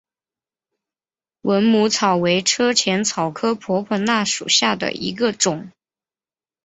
[1.41, 5.69] 蚊母草为车前草科婆婆纳属下的一个种。